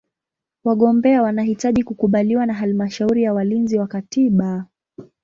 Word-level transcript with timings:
Wagombea 0.63 1.21
wanahitaji 1.21 1.83
kukubaliwa 1.83 2.45
na 2.45 2.53
Halmashauri 2.53 3.23
ya 3.23 3.33
Walinzi 3.33 3.77
wa 3.79 3.87
Katiba. 3.87 4.65